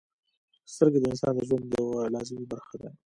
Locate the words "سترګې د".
0.73-1.05